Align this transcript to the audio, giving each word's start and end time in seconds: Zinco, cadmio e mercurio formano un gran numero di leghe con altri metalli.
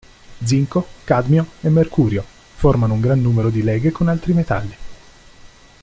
Zinco, 0.43 0.87
cadmio 1.03 1.45
e 1.61 1.69
mercurio 1.69 2.23
formano 2.55 2.95
un 2.95 2.99
gran 3.01 3.21
numero 3.21 3.51
di 3.51 3.61
leghe 3.61 3.91
con 3.91 4.07
altri 4.07 4.33
metalli. 4.33 4.75